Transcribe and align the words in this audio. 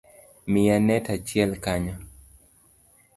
Miya 0.51 0.77
net 0.87 1.05
achiel 1.15 1.51
kanyo 1.63 1.95